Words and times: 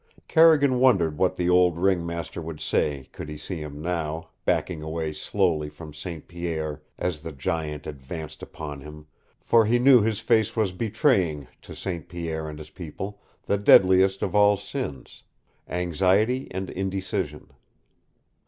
Carrigan 0.27 0.79
wondered 0.79 1.19
what 1.19 1.35
the 1.35 1.47
old 1.47 1.77
ring 1.77 2.03
master 2.03 2.41
would 2.41 2.59
say 2.59 3.07
could 3.11 3.29
he 3.29 3.37
see 3.37 3.61
him 3.61 3.79
now, 3.79 4.29
backing 4.45 4.81
away 4.81 5.13
slowly 5.13 5.69
from 5.69 5.93
St. 5.93 6.27
Pierre 6.27 6.81
as 6.97 7.19
the 7.19 7.31
giant 7.31 7.85
advanced 7.85 8.41
upon 8.41 8.81
him, 8.81 9.05
for 9.43 9.63
he 9.67 9.77
knew 9.77 10.01
his 10.01 10.19
face 10.19 10.55
was 10.55 10.71
betraying 10.71 11.47
to 11.61 11.75
St. 11.75 12.09
Pierre 12.09 12.49
and 12.49 12.57
his 12.57 12.71
people 12.71 13.21
the 13.45 13.59
deadliest 13.59 14.23
of 14.23 14.33
all 14.33 14.57
sins 14.57 15.21
anxiety 15.69 16.47
and 16.49 16.71
indecision. 16.71 17.51